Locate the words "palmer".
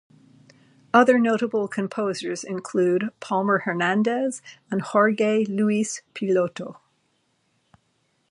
3.19-3.59